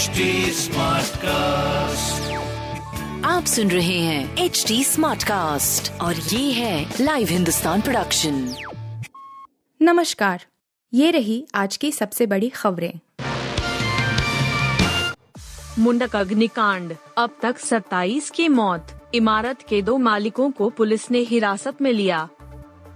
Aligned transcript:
HD 0.00 0.06
cast 1.16 2.32
आप 3.24 3.44
सुन 3.44 3.70
रहे 3.70 3.98
हैं 3.98 4.36
एच 4.36 4.64
डी 4.68 4.84
स्मार्ट 4.84 5.24
कास्ट 5.24 6.00
और 6.00 6.16
ये 6.16 6.52
है 6.52 6.94
लाइव 7.00 7.28
हिंदुस्तान 7.28 7.80
प्रोडक्शन 7.80 8.54
नमस्कार। 9.82 10.46
ये 10.94 11.10
रही 11.10 11.46
आज 11.54 11.76
की 11.76 11.92
सबसे 11.92 12.26
बड़ी 12.26 12.48
खबरें। 12.48 12.92
मुंडक 15.78 16.16
अग्निकांड। 16.16 16.96
अब 17.18 17.38
तक 17.42 17.58
27 17.58 18.30
की 18.30 18.48
मौत। 18.48 19.10
इमारत 19.14 19.58
के 19.68 19.82
दो 19.82 19.98
मालिकों 19.98 20.50
को 20.50 20.70
पुलिस 20.70 21.10
ने 21.10 21.18
हिरासत 21.18 21.82
में 21.82 21.92
लिया। 21.92 22.28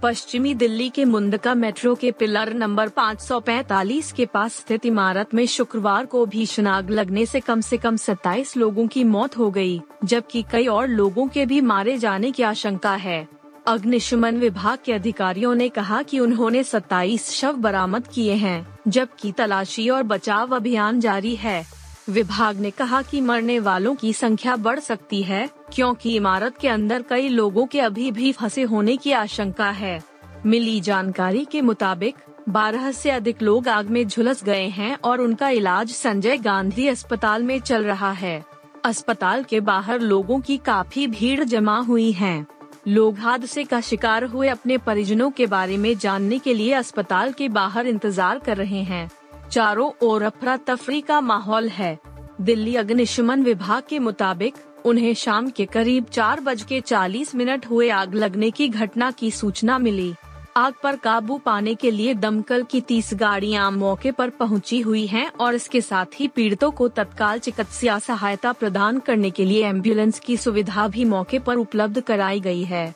पश्चिमी 0.05 0.53
दिल्ली 0.53 0.89
के 0.89 1.03
मुंडका 1.05 1.53
मेट्रो 1.55 1.93
के 1.95 2.11
पिलर 2.11 2.53
नंबर 2.53 2.89
545 2.89 4.11
के 4.11 4.25
पास 4.25 4.55
स्थित 4.55 4.85
इमारत 4.85 5.33
में 5.33 5.45
शुक्रवार 5.45 6.05
को 6.05 6.25
भीषण 6.25 6.67
आग 6.67 6.89
लगने 6.89 7.25
से 7.25 7.39
कम 7.39 7.61
से 7.61 7.77
कम 7.77 7.95
27 7.97 8.55
लोगों 8.57 8.87
की 8.87 9.03
मौत 9.03 9.37
हो 9.37 9.49
गई, 9.51 9.81
जबकि 10.03 10.43
कई 10.51 10.67
और 10.67 10.87
लोगों 10.87 11.27
के 11.27 11.45
भी 11.45 11.61
मारे 11.61 11.97
जाने 11.97 12.31
की 12.31 12.43
आशंका 12.43 12.93
है। 12.95 13.27
अग्निशमन 13.67 14.37
विभाग 14.37 14.77
के 14.85 14.93
अधिकारियों 14.93 15.55
ने 15.55 15.69
कहा 15.69 16.01
कि 16.01 16.19
उन्होंने 16.19 16.63
27 16.63 17.29
शव 17.31 17.57
बरामद 17.57 18.07
किए 18.07 18.33
हैं 18.33 18.67
जबकि 18.87 19.31
तलाशी 19.31 19.89
और 19.89 20.03
बचाव 20.03 20.55
अभियान 20.55 20.99
जारी 20.99 21.35
है। 21.35 21.63
विभाग 22.07 22.59
ने 22.59 22.69
कहा 22.71 23.01
कि 23.01 23.19
मरने 23.21 23.59
वालों 23.59 23.93
की 23.95 24.11
संख्या 24.13 24.55
बढ़ 24.55 24.79
सकती 24.79 25.21
है, 25.23 25.49
क्योंकि 25.73 26.15
इमारत 26.15 26.57
के 26.57 26.67
अंदर 26.67 27.01
कई 27.01 27.29
लोगों 27.29 27.65
के 27.65 27.79
अभी 27.79 28.11
भी 28.11 28.31
फंसे 28.31 28.63
होने 28.63 28.97
की 28.97 29.11
आशंका 29.11 29.69
है। 29.69 30.01
मिली 30.45 30.79
जानकारी 30.81 31.43
के 31.45 31.61
मुताबिक 31.61 32.15
12 32.49 32.91
से 32.91 33.11
अधिक 33.11 33.41
लोग 33.41 33.67
आग 33.67 33.89
में 33.89 34.07
झुलस 34.07 34.43
गए 34.43 34.67
हैं 34.67 34.95
और 34.95 35.21
उनका 35.21 35.49
इलाज 35.49 35.91
संजय 35.91 36.37
गांधी 36.37 36.87
अस्पताल 36.87 37.43
में 37.43 37.59
चल 37.59 37.83
रहा 37.83 38.11
है। 38.11 38.43
अस्पताल 38.85 39.43
के 39.43 39.59
बाहर 39.59 39.99
लोगों 39.99 40.39
की 40.39 40.57
काफ़ी 40.57 41.07
भीड़ 41.07 41.43
जमा 41.43 41.77
हुई 41.79 42.11
है। 42.11 42.45
लोग 42.87 43.17
हादसे 43.17 43.63
का 43.63 43.81
शिकार 43.81 44.23
हुए 44.23 44.47
अपने 44.47 44.77
परिजनों 44.77 45.29
के 45.31 45.45
बारे 45.45 45.77
में 45.77 45.97
जानने 45.97 46.39
के 46.39 46.53
लिए 46.53 46.73
अस्पताल 46.73 47.31
के 47.31 47.49
बाहर 47.49 47.87
इंतज़ार 47.87 48.39
कर 48.39 48.57
रहे 48.57 48.83
हैं। 48.83 49.09
चारों 49.51 49.91
ओर 50.01 50.23
अफरा 50.23 50.57
तफरी 50.57 51.01
का 51.01 51.21
माहौल 51.21 51.69
है। 51.69 51.97
दिल्ली 52.41 52.75
अग्निशमन 52.75 53.43
विभाग 53.43 53.83
के 53.89 53.99
मुताबिक, 53.99 54.53
उन्हें 54.85 55.13
शाम 55.13 55.49
के 55.49 55.65
करीब 55.65 56.05
चार 56.05 56.39
बज 56.39 56.61
के 56.61 56.81
चालीस 56.81 57.35
मिनट 57.35 57.65
हुए 57.65 57.89
आग 57.89 58.13
लगने 58.13 58.51
की 58.51 58.67
घटना 58.69 59.11
की 59.11 59.31
सूचना 59.31 59.77
मिली। 59.77 60.13
आग 60.57 60.73
पर 60.83 60.95
काबू 60.95 61.37
पाने 61.37 61.75
के 61.75 61.91
लिए 61.91 62.13
दमकल 62.13 62.63
की 62.63 62.81
तीस 62.81 63.09
गाड़ियाँ 63.13 63.71
मौके 63.71 64.11
पर 64.11 64.29
पहुँची 64.29 64.79
हुई 64.81 65.05
हैं 65.07 65.31
और 65.39 65.55
इसके 65.55 65.81
साथ 65.81 66.19
ही 66.19 66.27
पीड़ितों 66.27 66.71
को 66.71 66.87
तत्काल 66.87 67.39
चिकित्सा 67.39 67.99
सहायता 67.99 68.51
प्रदान 68.51 68.99
करने 68.99 69.29
के 69.29 69.45
लिए 69.45 69.65
एंबुलेंस 69.67 70.19
की 70.19 70.37
सुविधा 70.37 70.87
भी 70.87 71.05
मौके 71.05 71.39
पर 71.39 71.55
उपलब्ध 71.55 72.01
कराई 72.01 72.39
गई 72.39 72.63
है। 72.63 72.95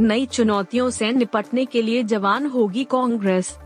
नई 0.00 0.26
चुनौतियों 0.26 0.90
से 0.90 1.12
निपटने 1.12 1.64
के 1.64 1.82
लिए 1.82 2.02
जवान 2.02 2.46
होगी 2.46 2.84
कांग्रेस। 2.84 3.56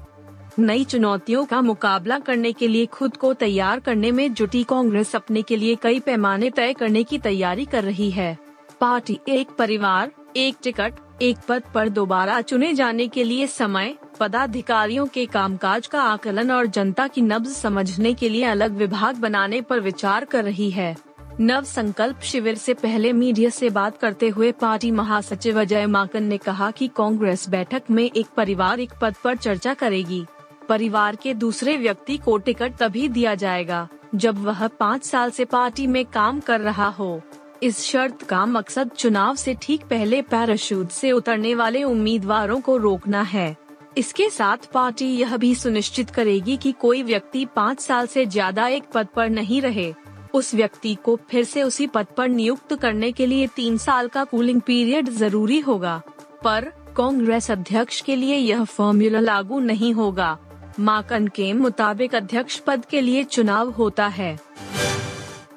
नई 0.59 0.85
चुनौतियों 0.85 1.45
का 1.45 1.61
मुकाबला 1.61 2.19
करने 2.19 2.53
के 2.53 2.69
लिए 2.69 2.87
खुद 2.87 3.17
को 3.17 3.33
तैयार 3.35 3.81
करने 3.81 4.11
में 4.11 4.35
जुटी 4.35 4.63
कांग्रेस 4.65 5.15
अपने 5.17 5.43
के 5.43 5.57
लिए 5.57 5.75
कई 5.75 6.01
पैमाने 6.01 6.51
तय 6.51 6.73
करने 6.73 7.03
की 7.05 7.19
तैयारी 7.19 7.65
कर 7.65 7.85
रही 7.85 8.11
है। 8.11 8.39
पार्टी, 8.81 9.19
एक 9.29 9.49
परिवार, 9.59 10.11
एक 10.37 10.57
टिकट, 10.63 10.93
एक 11.23 11.37
पद 11.49 11.63
पर 11.75 11.89
दोबारा 11.89 12.41
चुने 12.41 12.73
जाने 12.75 13.09
के 13.09 13.25
लिए 13.25 13.47
समय, 13.47 13.95
पदाधिकारियों 14.21 15.07
के 15.07 15.27
कामकाज 15.27 15.87
का 15.87 16.03
आकलन 16.03 16.51
और 16.51 16.67
जनता 16.67 17.07
की 17.07 17.23
नब्ज 17.23 17.49
समझने 17.49 18.15
के 18.15 18.29
लिए 18.29 18.45
अलग 18.45 18.77
विभाग 18.77 19.17
बनाने 19.17 19.61
पर 19.61 19.81
विचार 19.81 20.25
कर 20.25 20.45
रही 20.45 20.71
है। 20.71 20.97
नव 21.41 21.65
संकल्प 21.65 22.21
शिविर 22.21 22.55
से 22.55 22.75
पहले 22.75 23.13
मीडिया 23.13 23.51
से 23.51 23.71
बात 23.71 23.99
करते 23.99 24.29
हुए 24.29 24.53
पार्टी 24.53 24.91
महासचिव 24.91 25.61
अजय 25.61 25.87
माकन 25.87 26.23
ने 26.23 26.39
कहा 26.39 26.71
कि 26.71 26.89
कांग्रेस 26.89 27.49
बैठक 27.49 27.83
में 27.91 28.11
एक 28.17 28.27
परिवार, 28.37 28.81
एक 28.81 28.93
पद 29.03 29.15
पर 29.25 29.37
चर्चा 29.37 29.75
करेगी। 29.75 30.25
परिवार 30.65 31.17
के 31.17 31.35
दूसरे 31.35 31.77
व्यक्ति 31.77 32.17
को 32.17 32.37
टिकट 32.39 32.77
तभी 32.77 33.09
दिया 33.09 33.35
जाएगा, 33.35 33.89
जब 34.15 34.43
वह 34.45 34.67
पाँच 34.71 35.05
साल 35.05 35.31
से 35.31 35.45
पार्टी 35.45 35.87
में 35.87 36.05
काम 36.07 36.41
कर 36.41 36.61
रहा 36.61 36.89
हो। 36.89 37.21
इस 37.63 37.81
शर्त 37.81 38.23
का 38.23 38.45
मकसद 38.47 38.91
चुनाव 38.91 39.35
से 39.37 39.55
ठीक 39.55 39.85
पहले 39.91 40.23
पैराशूट 40.23 40.89
से 40.89 41.13
उतरने 41.13 41.55
वाले 41.55 41.83
उम्मीदवारों 41.85 42.61
को 42.61 42.77
रोकना 42.77 43.23
है। 43.23 43.57
इसके 43.99 44.29
साथ 44.31 44.71
पार्टी 44.73 45.07
यह 45.07 45.37
भी 45.37 45.55
सुनिश्चित 45.55 46.11
करेगी 46.11 46.57
कि 46.57 46.73
कोई 46.73 47.03
व्यक्ति 47.03 47.45
पाँच 47.57 47.81
साल 47.81 48.07
से 48.07 48.27
ज़्यादा 48.27 48.67
एक 48.69 48.85
पद 48.95 49.09
पर 49.17 49.29
नहीं 49.31 49.61
रहे। 49.63 49.93
उस 50.35 50.55
व्यक्ति 50.55 50.95
को 50.95 51.19
फिर 51.31 51.45
से 51.45 51.63
उसी 51.63 51.87
पद 51.87 52.07
पर 52.17 52.29
नियुक्त 52.29 52.75
करने 52.75 53.11
के 53.13 53.27
लिए 53.27 53.47
तीन 53.47 53.77
साल 53.79 54.09
का 54.09 54.25
कूलिंग 54.25 54.61
पीरियड 54.61 55.09
ज़रूरी 55.11 55.59
होगा। 55.61 56.01
पर 56.45 56.65
कांग्रेस 56.97 57.51
अध्यक्ष 57.51 58.01
के 58.01 58.17
लिए 58.17 58.37
यह 58.37 58.65
फॉर्मूला 58.65 59.21
लागू 59.21 59.61
नहीं 59.61 59.93
होगा। 59.95 60.37
माकन 60.81 61.27
के 61.29 61.53
मुताबिक 61.53 62.15
अध्यक्ष 62.15 62.59
पद 62.59 62.85
के 62.85 63.01
लिए 63.01 63.25
चुनाव 63.25 63.71
होता 63.71 64.07
है। 64.07 64.39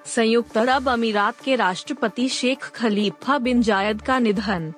संयुक्त 0.05 0.57
अरब 0.57 0.89
अमीरात 0.89 1.35
के 1.45 1.55
राष्ट्रपति 1.55 2.29
शेख 2.29 2.63
खलीफा 2.63 3.37
बिन 3.37 3.61
जायद 3.61 4.01
का 4.01 4.19
निधन। 4.19 4.73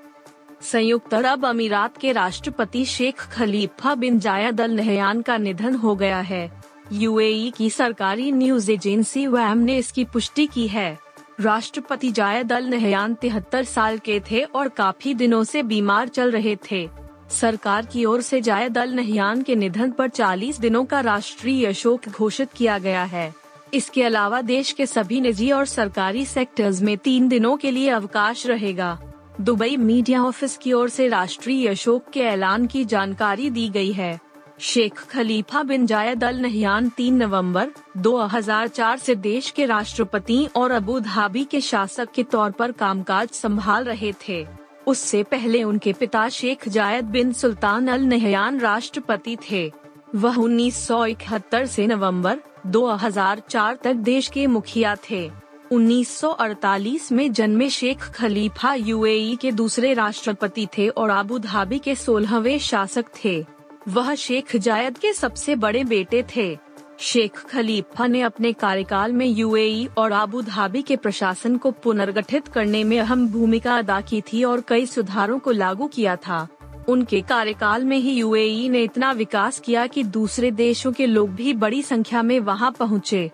संयुक्त 0.62 1.14
अरब 1.14 1.46
अमीरात 1.46 1.98
के 1.98 2.12
राष्ट्रपति 2.12 2.86
शेख 2.86 3.22
खलीफा 3.22 3.96
बिन 3.96 4.20
जायद 4.20 4.62
अल 4.62 4.72
नहयान 4.72 5.22
का 5.22 5.38
निधन 5.38 5.76
हो 5.76 5.96
गया 5.96 6.20
है। 6.20 6.52
यूएई 6.92 7.54
की 7.58 7.70
सरकारी 7.70 8.32
न्यूज़ 8.32 8.72
एजेंसी 8.72 9.28
वैम 9.28 9.58
ने 9.58 9.78
इसकी 9.78 10.06
पुष्टि 10.06 10.48
की 10.48 10.68
है। 10.68 11.00
राष्ट्रपति 11.40 12.12
जायद 12.12 12.54
अल 12.54 12.66
नहयान 12.66 13.14
तिहत्तर 13.14 13.64
साल 13.64 13.98
के 13.98 14.22
थे 14.32 14.44
और 14.44 14.70
काफ़ी 14.70 15.14
दिनों 15.14 15.44
से 15.44 15.64
बीमार 15.64 16.08
चल 16.08 16.32
रहे 16.32 16.58
थे। 16.72 16.99
सरकार 17.32 17.86
की 17.86 18.06
ओर 18.06 18.22
से 18.22 18.42
जायद 18.42 18.78
अल 18.78 18.94
नहियान 18.94 19.42
के 19.42 19.56
निधन 19.56 19.92
पर 19.92 20.10
40 20.10 20.60
दिनों 20.60 20.86
का 20.86 21.00
राष्ट्रीय 21.00 21.74
शोक 21.74 22.08
घोषित 22.10 22.54
किया 22.54 22.78
गया 22.78 23.04
है। 23.04 23.34
इसके 23.74 24.04
अलावा 24.04 24.42
देश 24.42 24.72
के 24.72 24.86
सभी 24.86 25.22
निजी 25.22 25.52
और 25.52 25.66
सरकारी 25.66 26.26
सेक्टर्स 26.26 26.82
में 26.82 26.98
तीन 26.98 27.28
दिनों 27.28 27.58
के 27.58 27.72
लिए 27.72 27.90
अवकाश 27.90 28.46
रहेगा। 28.48 28.98
दुबई 29.42 29.78
मीडिया 29.78 30.24
ऑफ़िस 30.24 30.58
की 30.58 30.74
ओर 30.74 30.90
से 30.90 31.08
राष्ट्रीय 31.08 31.76
शोक 31.76 32.10
के 32.14 32.20
ऐलान 32.20 32.66
की 32.68 32.86
जानकारी 32.86 33.50
दी 33.50 33.70
गई 33.70 33.92
है। 33.92 34.20
शेख 34.60 35.00
खलीफा 35.00 35.64
बिन 35.64 35.86
जायद 35.86 36.24
अल 36.24 36.40
नहियान 36.40 36.90
3 36.90 37.14
नवंबर 37.14 37.68
2004 37.98 38.98
से 38.98 39.16
देश 39.16 39.50
के 39.50 39.66
राष्ट्रपति 39.66 40.48
और 40.56 40.72
अबू 40.72 41.00
धाबी 41.00 41.44
के 41.44 41.62
शासक 41.62 42.12
के 42.12 42.24
तौर 42.24 42.52
पर 42.52 42.72
कामकाज 42.72 43.30
संभाल 43.30 43.84
रहे 43.84 44.14
थे। 44.28 44.46
उससे 44.88 45.24
पहले 45.24 45.64
उनके 45.64 45.94
पिता 45.94 46.30
शेख 46.30 46.68
जायद 46.70 47.06
बिन 47.06 47.34
सुल्तान 47.34 47.88
अल 47.88 48.02
नहयान 48.02 48.60
राष्ट्रपति 48.60 49.38
थे। 49.52 49.72
वह 50.16 50.38
1971 50.38 51.66
से 51.66 51.88
नवंबर 51.88 52.40
2004 52.68 53.76
तक 53.76 53.94
देश 53.94 54.28
के 54.28 54.48
मुखिया 54.48 54.96
थे। 55.10 55.32
1948 55.72 57.12
में 57.12 57.32
जन्मे 57.34 57.70
शेख 57.70 58.04
खलीफा 58.04 58.74
यूएई 58.74 59.38
के 59.42 59.52
दूसरे 59.52 59.94
राष्ट्रपति 59.94 60.68
थे 60.78 60.88
और 60.88 61.10
आबू 61.10 61.40
धाबी 61.40 61.80
के 61.80 61.96
सोलहवें 61.96 62.60
शासक 62.60 63.06
थे। 63.26 63.46
वह 63.88 64.16
शेख 64.16 64.56
जायद 64.56 64.98
के 64.98 65.14
सबसे 65.14 65.56
बड़े 65.56 65.84
बेटे 65.84 66.24
थे। 66.36 66.58
शेख 67.00 67.38
खलीफा 67.50 68.08
ने 68.08 68.22
अपने 68.22 68.52
कार्यकाल 68.54 69.14
में 69.14 69.26
यूएई 69.26 69.88
और 69.98 70.14
आबू 70.14 70.42
धाबी 70.42 70.82
के 70.82 70.96
प्रशासन 70.96 71.56
को 71.58 71.72
पुनर्गठित 71.84 72.48
करने 72.48 72.84
में 72.84 73.00
अहम 73.00 73.28
भूमिका 73.32 73.78
अदा 73.78 74.00
की 74.02 74.22
थी 74.34 74.44
और 74.44 74.62
कई 74.68 74.86
सुधारों 74.86 75.38
को 75.40 75.52
लागू 75.52 75.88
किया 75.88 76.16
था 76.28 76.48
उनके 76.90 77.22
कार्यकाल 77.22 77.84
में 77.86 77.98
ही 77.98 78.14
यूएई 78.14 78.68
ने 78.70 78.84
इतना 78.84 79.12
विकास 79.12 79.60
किया 79.60 79.86
कि 79.88 80.04
दूसरे 80.04 80.52
देशों 80.52 80.92
के 80.92 81.06
लोग 81.06 81.30
भी 81.36 81.54
बड़ी 81.54 81.82
संख्या 81.84 82.22
में 82.24 82.40
वहाँ 82.40 82.72
पहुँचे। 82.80 83.30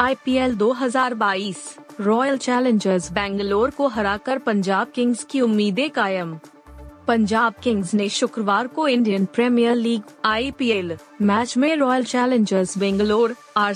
आईपीएल 0.00 0.56
2022 0.56 1.56
रॉयल 2.00 2.36
चैलेंजर्स 2.38 3.10
बेंगलोर 3.12 3.70
को 3.70 3.88
हराकर 3.88 4.38
पंजाब 4.38 4.92
किंग्स 4.94 5.24
की 5.24 5.40
उम्मीदें 5.40 5.88
कायम 5.90 6.38
पंजाब 7.10 7.54
किंग्स 7.62 7.94
ने 7.94 8.08
शुक्रवार 8.08 8.66
को 8.66 8.88
Indian 8.88 9.24
Premier 9.24 9.74
League, 9.74 10.02
IPL 10.24 10.96
match 11.22 11.56
में 11.56 11.76
रॉयल 11.76 12.04
चैलेंजर्स 12.04 12.78
बेंगलोर 12.78 13.34
आर 13.56 13.74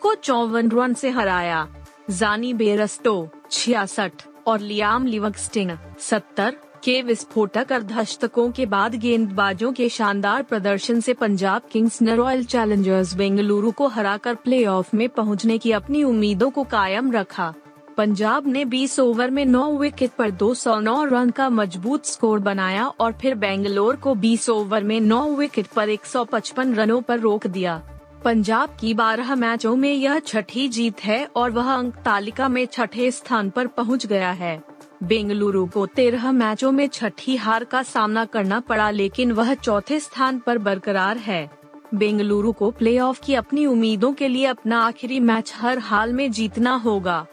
को 0.00 0.14
चौवन 0.14 0.70
रन 0.70 0.94
से 0.94 1.10
हराया। 1.10 1.68
जानी 2.10 2.54
बेरस्टो 2.54 3.28
छियासठ, 3.50 4.12
और 4.46 4.60
लियाम 4.60 5.06
लिवक्सटिंग 5.06 5.70
सत्तर, 5.98 6.56
के 6.84 7.02
विस्फोटक 7.02 7.72
अर्धशतकों 7.72 8.50
के 8.50 8.66
बाद 8.66 8.94
गेंदबाजों 8.94 9.72
के 9.72 9.88
शानदार 9.88 10.42
प्रदर्शन 10.42 11.00
से 11.00 11.14
पंजाब 11.14 11.62
किंग्स 11.72 12.02
ने 12.02 12.14
रॉयल 12.16 12.44
चैलेंजर्स 12.44 13.14
बेंगलुरु 13.14 13.72
को 13.72 13.88
हराकर 13.88 14.34
प्लेऑफ 14.34 14.94
में 14.94 15.08
पहुँचने 15.08 15.58
की 15.58 15.72
अपनी 15.72 16.02
उम्मीदों 16.02 16.50
को 16.50 16.64
कायम 16.64 17.12
रखा। 17.12 17.54
पंजाब 17.96 18.46
ने 18.46 18.64
20 18.64 18.98
ओवर 19.00 19.30
में 19.30 19.44
9 19.44 19.78
विकेट 19.78 20.10
पर 20.10 20.30
209 20.30 21.04
रन 21.04 21.30
का 21.30 21.48
मज़बूत 21.48 22.06
स्कोर 22.06 22.38
बनाया 22.38 22.86
और 22.86 23.12
फिर 23.12 23.34
बेंगलोर 23.34 23.96
को 23.96 24.14
20 24.14 24.48
ओवर 24.50 24.84
में 24.84 25.00
9 25.00 25.36
विकेट 25.36 25.66
पर 25.66 25.88
155 25.88 26.74
रनों 26.74 27.00
पर 27.02 27.20
रोक 27.20 27.46
दिया। 27.46 27.82
पंजाब 28.24 28.76
की 28.80 28.94
बारह 28.94 29.34
मैचों 29.34 29.76
में 29.76 29.92
यह 29.92 30.18
छठी 30.18 30.68
जीत 30.68 31.04
है 31.04 31.24
और 31.36 31.50
वह 31.50 31.72
अंक 31.74 31.94
तालिका 31.94 32.48
में 32.48 32.66
छठे 32.66 33.10
स्थान 33.10 33.50
पर 33.50 33.66
पहुँच 33.66 34.06
गया 34.06 34.30
है। 34.30 34.62
बेंगलुरु 35.02 35.66
को 35.66 35.86
तेरह 35.86 36.32
मैचों 36.32 36.72
में 36.72 36.88
छठी 36.88 37.36
हार 37.36 37.64
का 37.64 37.82
सामना 37.82 38.24
करना 38.24 38.60
पड़ा 38.60 38.90
लेकिन 38.90 39.32
वह 39.32 39.54
चौथे 39.54 40.00
स्थान 40.00 40.38
पर 40.38 40.58
बरकरार 40.58 41.16
है। 41.16 41.50
बेंगलुरु 41.94 42.52
को 42.52 42.70
प्लेऑफ 42.70 43.20
की 43.24 43.34
अपनी 43.34 43.66
उम्मीदों 43.66 44.12
के 44.12 44.28
लिए 44.28 44.46
अपना 44.46 44.80
आखिरी 44.80 45.20
मैच 45.20 45.52
हर 45.56 45.78
हाल 45.78 46.12
में 46.12 46.30
जीतना 46.32 46.74
होगा। 46.76 47.26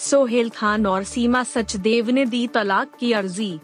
सोहेल 0.00 0.48
खान 0.48 0.86
और 0.86 1.04
सीमा 1.04 1.42
सचदेव 1.42 2.10
ने 2.10 2.24
दी 2.26 2.46
तलाक 2.46 2.90
की 3.00 3.12
अर्जी। 3.12 3.60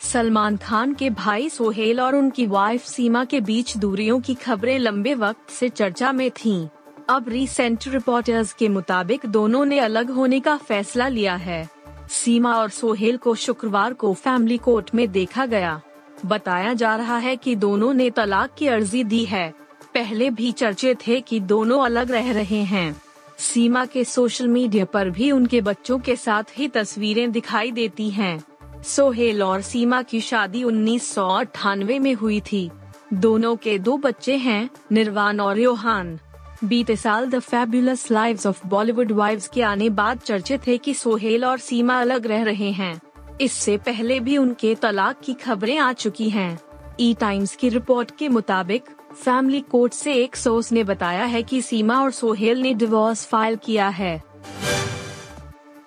सलमान 0.00 0.56
खान 0.56 0.94
के 0.94 1.10
भाई 1.10 1.48
सोहेल 1.48 2.00
और 2.00 2.14
उनकी 2.14 2.46
वाइफ 2.46 2.84
सीमा 2.84 3.24
के 3.24 3.40
बीच 3.40 3.76
दूरियों 3.76 4.20
की 4.20 4.34
खबरें 4.34 4.78
लंबे 4.78 5.14
वक्त 5.14 5.50
से 5.50 5.68
चर्चा 5.68 6.12
में 6.12 6.30
थीं। 6.30 6.68
अब 7.08 7.28
रिसेंट 7.28 7.78
रिपोर्टर्स 7.88 8.52
के 8.52 8.68
मुताबिक 8.68 9.26
दोनों 9.26 9.64
ने 9.64 9.78
अलग 9.78 10.10
होने 10.10 10.40
का 10.40 10.56
फैसला 10.56 11.08
लिया 11.08 11.34
है। 11.34 11.68
सीमा 12.10 12.54
और 12.54 12.70
सोहेल 12.70 13.16
को 13.16 13.34
शुक्रवार 13.34 13.92
को 13.92 14.14
फैमिली 14.14 14.58
कोर्ट 14.58 14.94
में 14.94 15.12
देखा 15.12 15.46
गया। 15.46 15.80
बताया 16.26 16.72
जा 16.72 16.96
रहा 16.96 17.18
है 17.18 17.36
कि 17.36 17.56
दोनों 17.56 17.94
ने 17.94 18.10
तलाक 18.10 18.54
की 18.58 18.66
अर्जी 18.66 19.04
दी 19.04 19.24
है। 19.24 19.54
पहले 19.94 20.30
भी 20.30 20.52
चर्चे 20.52 20.94
थे 20.94 21.20
कि 21.20 21.40
दोनों 21.40 21.84
अलग 21.84 22.10
रह 22.10 22.32
रहे 22.32 22.62
हैं। 22.62 23.03
सीमा 23.38 23.84
के 23.86 24.04
सोशल 24.04 24.48
मीडिया 24.48 24.84
पर 24.84 25.10
भी 25.10 25.30
उनके 25.30 25.60
बच्चों 25.60 25.98
के 25.98 26.16
साथ 26.16 26.58
ही 26.58 26.68
तस्वीरें 26.68 27.30
दिखाई 27.32 27.70
देती 27.72 28.08
हैं। 28.10 28.44
सोहेल 28.84 29.42
और 29.42 29.60
सीमा 29.62 30.02
की 30.02 30.20
शादी 30.20 30.62
उन्नीस 30.64 31.12
सौ 31.14 31.28
अट्ठानवे 31.28 31.98
में 31.98 32.12
हुई 32.14 32.40
थी 32.52 32.70
दोनों 33.14 33.54
के 33.56 33.78
दो 33.78 33.96
बच्चे 33.96 34.36
हैं, 34.36 34.70
निर्वाण 34.92 35.40
और 35.40 35.58
योहान 35.58 36.18
बीते 36.64 36.96
साल 36.96 37.28
the 37.30 37.38
fabulous 37.38 38.10
lives 38.10 38.46
of 38.46 38.66
Bollywood 38.66 39.12
wives 39.12 39.48
के 39.48 39.62
आने 39.62 39.88
बाद 39.90 40.18
चर्चे 40.18 40.58
थे 40.58 40.78
कि 40.78 40.94
सोहेल 40.94 41.44
और 41.44 41.58
सीमा 41.58 42.00
अलग 42.00 42.26
रह 42.26 42.42
रहे 42.42 42.70
हैं 42.72 43.00
इससे 43.40 43.76
पहले 43.76 44.18
भी 44.20 44.36
उनके 44.38 44.74
तलाक 44.74 45.20
की 45.24 45.34
खबरें 45.34 45.78
आ 45.78 45.92
चुकी 45.92 46.28
हैं। 46.30 46.58
ई 47.00 47.14
टाइम्स 47.14 47.54
की 47.56 47.68
रिपोर्ट 47.68 48.10
के 48.18 48.28
मुताबिक 48.28 48.84
फैमिली 49.14 49.60
कोर्ट 49.60 49.92
से 49.92 50.14
एक 50.14 50.36
सोर्स 50.36 50.72
ने 50.72 50.84
बताया 50.84 51.24
है 51.24 51.42
कि 51.42 51.62
सीमा 51.62 52.02
और 52.02 52.10
सोहेल 52.10 52.60
ने 52.60 52.74
डिवोर्स 52.74 53.26
फ़ाइल 53.26 53.56
किया 53.56 53.88
है। 53.88 54.22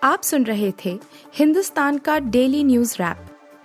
आप 0.04 0.24
सुन 0.24 0.44
रहे 0.44 0.74
थे 0.86 1.00
हिंदुस्तान 1.36 1.98
का 1.98 2.20
डेली 2.20 2.64
न्यूज़ 2.64 2.96
रैप, 2.96 3.18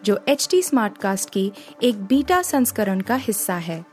जो 0.04 0.20
एच 0.28 0.48
टी 0.50 0.62
स्मार्ट 0.62 0.98
कास्ट 0.98 1.30
की 1.30 1.52
एक 1.82 2.04
बीटा 2.04 2.42
संस्करण 2.42 3.00
का 3.00 3.14
हिस्सा 3.14 3.54
है। 3.54 3.84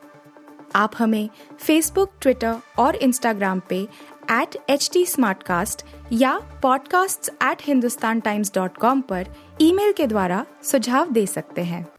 आप 0.75 0.91
हमें 0.97 1.29
फेसबुक 1.59 2.11
ट्विटर 2.21 2.55
और 2.79 2.95
इंस्टाग्राम 2.95 3.61
पे 3.69 3.87
एट 4.31 4.57
एच 4.69 4.89
टी 4.93 5.05
या 6.13 6.61
podcasts@hindustantimes.com 6.65 9.01
पर 9.01 9.27
ईमेल 9.61 9.91
के 9.91 10.07
द्वारा 10.07 10.45
सुझाव 10.63 11.11
दे 11.11 11.25
सकते 11.25 11.61
हैं। 11.61 11.98